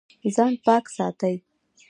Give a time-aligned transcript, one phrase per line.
[0.35, 1.35] ځان پاک ساتئ